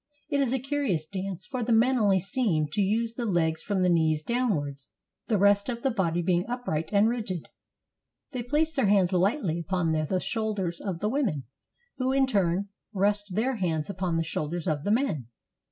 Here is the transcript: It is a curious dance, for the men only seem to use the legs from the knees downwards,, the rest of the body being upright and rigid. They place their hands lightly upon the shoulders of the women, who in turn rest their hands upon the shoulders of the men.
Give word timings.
It 0.31 0.41
is 0.41 0.51
a 0.51 0.57
curious 0.57 1.05
dance, 1.05 1.45
for 1.45 1.61
the 1.61 1.71
men 1.71 1.99
only 1.99 2.19
seem 2.19 2.65
to 2.69 2.81
use 2.81 3.13
the 3.13 3.25
legs 3.27 3.61
from 3.61 3.83
the 3.83 3.87
knees 3.89 4.23
downwards,, 4.23 4.89
the 5.27 5.37
rest 5.37 5.69
of 5.69 5.83
the 5.83 5.91
body 5.91 6.23
being 6.23 6.43
upright 6.49 6.91
and 6.91 7.07
rigid. 7.07 7.47
They 8.31 8.41
place 8.41 8.75
their 8.75 8.87
hands 8.87 9.13
lightly 9.13 9.59
upon 9.59 9.91
the 9.91 10.19
shoulders 10.19 10.81
of 10.81 11.01
the 11.01 11.09
women, 11.09 11.43
who 11.97 12.11
in 12.13 12.25
turn 12.25 12.69
rest 12.93 13.35
their 13.35 13.57
hands 13.57 13.91
upon 13.91 14.17
the 14.17 14.23
shoulders 14.23 14.65
of 14.67 14.85
the 14.85 14.91
men. 14.91 15.27